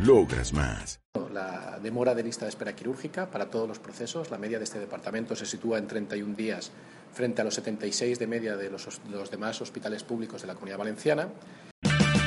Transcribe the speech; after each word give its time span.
Logras 0.00 0.52
más. 0.52 1.00
La 1.32 1.78
demora 1.82 2.14
de 2.14 2.22
lista 2.22 2.44
de 2.44 2.50
espera 2.50 2.74
quirúrgica 2.74 3.30
para 3.30 3.50
todos 3.50 3.68
los 3.68 3.78
procesos, 3.78 4.30
la 4.30 4.38
media 4.38 4.58
de 4.58 4.64
este 4.64 4.78
departamento 4.78 5.34
se 5.36 5.46
sitúa 5.46 5.78
en 5.78 5.86
31 5.86 6.34
días 6.34 6.70
frente 7.12 7.40
a 7.40 7.44
los 7.44 7.54
76 7.54 8.18
de 8.18 8.26
media 8.26 8.56
de 8.56 8.70
los, 8.70 9.00
de 9.04 9.16
los 9.16 9.30
demás 9.30 9.60
hospitales 9.60 10.02
públicos 10.02 10.42
de 10.42 10.48
la 10.48 10.54
Comunidad 10.54 10.78
Valenciana. 10.78 11.28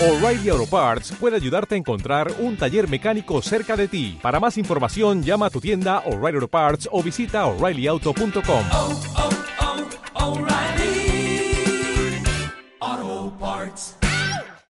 O'Reilly 0.00 0.48
Auto 0.50 0.66
Parts 0.66 1.12
puede 1.18 1.34
ayudarte 1.34 1.74
a 1.74 1.78
encontrar 1.78 2.32
un 2.38 2.56
taller 2.56 2.88
mecánico 2.88 3.42
cerca 3.42 3.76
de 3.76 3.88
ti. 3.88 4.18
Para 4.22 4.38
más 4.38 4.56
información, 4.56 5.24
llama 5.24 5.46
a 5.46 5.50
tu 5.50 5.60
tienda 5.60 5.98
O'Reilly 6.06 6.36
Auto 6.36 6.48
Parts 6.48 6.88
o 6.92 7.02
visita 7.02 7.46
oreillyauto.com. 7.46 8.64
oh, 8.72 9.02
oh, 10.14 10.48
Parts. 13.40 14.07